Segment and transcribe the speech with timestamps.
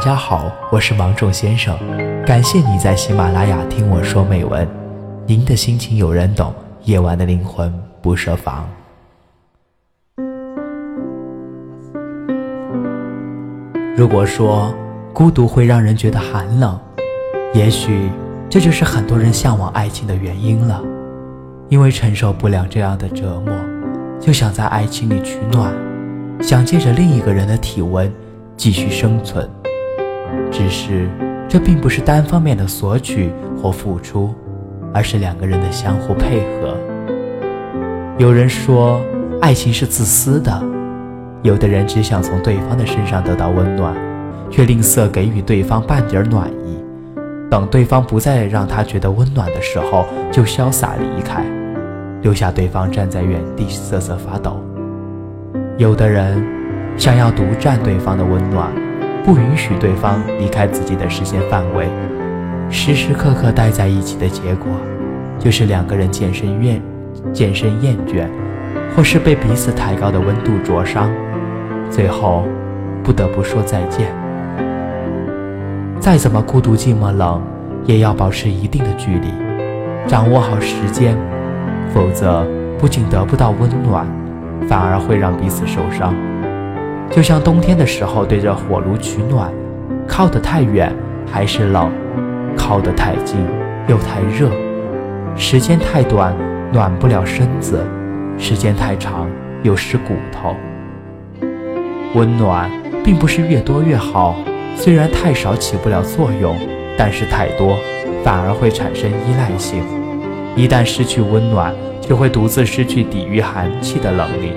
[0.00, 1.78] 大家好，我是芒种先生，
[2.24, 4.66] 感谢你在喜马拉雅听我说美文。
[5.26, 7.70] 您的心情有人懂，夜晚的灵魂
[8.00, 8.66] 不设防。
[13.94, 14.74] 如果说
[15.12, 16.80] 孤独会让人觉得寒冷，
[17.52, 18.08] 也许
[18.48, 20.82] 这就是很多人向往爱情的原因了。
[21.68, 23.54] 因为承受不了这样的折磨，
[24.18, 25.70] 就想在爱情里取暖，
[26.40, 28.10] 想借着另一个人的体温
[28.56, 29.46] 继续生存。
[30.50, 31.08] 只是，
[31.48, 34.34] 这并不是单方面的索取或付出，
[34.92, 36.76] 而是两个人的相互配合。
[38.18, 39.00] 有人说，
[39.40, 40.62] 爱情是自私的，
[41.42, 43.94] 有的人只想从对方的身上得到温暖，
[44.50, 46.76] 却吝啬给予对方半点暖意，
[47.50, 51.44] 等对方不再让他觉得温暖的时候，就潇洒离开，
[52.20, 54.62] 留下对方站在原地瑟瑟发抖。
[55.78, 56.44] 有的人
[56.98, 58.70] 想要独占对方的温暖。
[59.24, 61.88] 不允许对方离开自己的视线范围，
[62.70, 64.70] 时时刻刻待在一起的结果，
[65.38, 66.80] 就是两个人渐生厌、
[67.32, 68.26] 渐生厌倦，
[68.96, 71.10] 或是被彼此太高的温度灼伤，
[71.90, 72.44] 最后
[73.04, 74.06] 不得不说再见。
[76.00, 77.42] 再怎么孤独、寂寞、冷，
[77.84, 79.28] 也要保持一定的距离，
[80.06, 81.14] 掌握好时间，
[81.92, 82.46] 否则
[82.78, 84.06] 不仅得不到温暖，
[84.66, 86.14] 反而会让彼此受伤。
[87.10, 89.52] 就像冬天的时候对着火炉取暖，
[90.06, 90.94] 靠得太远
[91.26, 91.90] 还是冷，
[92.56, 93.36] 靠得太近
[93.88, 94.48] 又太热。
[95.36, 96.34] 时间太短
[96.72, 97.84] 暖不了身子，
[98.38, 99.28] 时间太长
[99.64, 100.54] 又湿骨头。
[102.14, 102.70] 温暖
[103.04, 104.36] 并不是越多越好，
[104.76, 106.56] 虽然太少起不了作用，
[106.96, 107.76] 但是太多
[108.22, 109.82] 反而会产生依赖性。
[110.54, 114.52] 一旦失去温暖，就会独自失去抵御寒气的能力。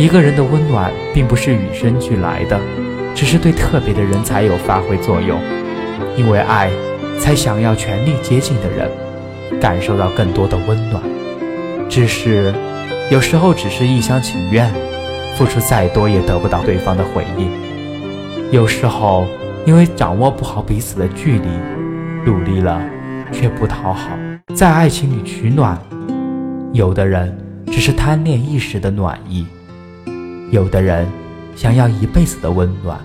[0.00, 2.58] 一个人的温暖并不是与生俱来的，
[3.14, 5.38] 只是对特别的人才有发挥作用。
[6.16, 6.70] 因为爱，
[7.18, 8.90] 才想要全力接近的人，
[9.60, 11.02] 感受到更多的温暖。
[11.86, 12.50] 只是，
[13.10, 14.72] 有时候只是一厢情愿，
[15.36, 17.50] 付出再多也得不到对方的回应。
[18.50, 19.26] 有时候，
[19.66, 21.48] 因为掌握不好彼此的距离，
[22.24, 22.80] 努力了
[23.30, 24.08] 却不讨好。
[24.54, 25.78] 在爱情里取暖，
[26.72, 27.36] 有的人
[27.66, 29.44] 只是贪恋一时的暖意。
[30.50, 31.06] 有的人
[31.54, 32.98] 想要一辈子的温暖，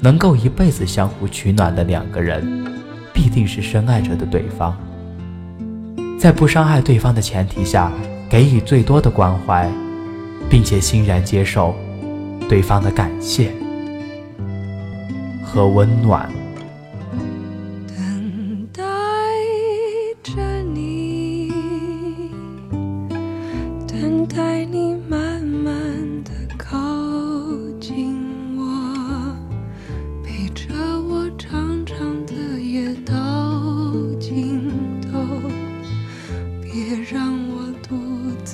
[0.00, 2.64] 能够一辈子相互取暖的两个人，
[3.12, 4.74] 必定是深爱着的对方。
[6.18, 7.92] 在不伤害对方的前提下，
[8.28, 9.70] 给予最多的关怀，
[10.48, 11.74] 并且欣然接受
[12.48, 13.50] 对方的感谢
[15.44, 16.30] 和温暖。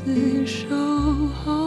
[0.04, 0.66] 自守
[1.42, 1.65] 候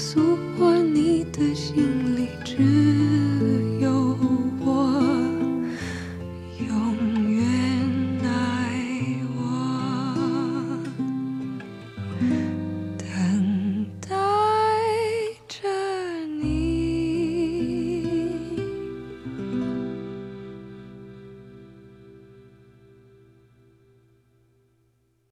[0.00, 2.89] 诉我你的心里。